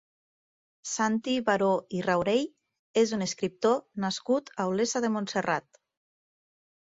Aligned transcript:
Santi 0.91 1.33
Baró 1.49 1.67
i 1.97 2.01
Raurell 2.05 2.47
és 3.01 3.13
un 3.17 3.25
escriptor 3.25 3.77
nascut 4.05 4.49
a 4.63 4.67
Olesa 4.73 5.03
de 5.05 5.11
Montserrat. 5.17 5.81